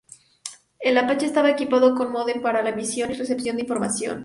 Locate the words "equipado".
1.51-1.93